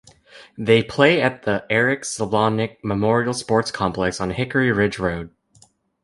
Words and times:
They 0.57 0.81
play 0.81 1.21
at 1.21 1.43
the 1.43 1.63
Eric 1.69 2.01
Slebodnik 2.05 2.77
Memorial 2.83 3.35
Sports 3.35 3.69
Complex 3.69 4.19
on 4.19 4.31
Hickory 4.31 4.71
Ridge 4.71 4.97
Road. 4.97 5.29